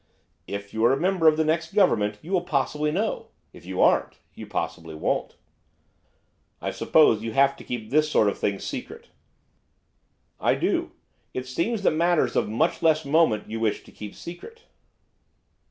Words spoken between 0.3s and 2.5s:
'If you are a member of the next government you will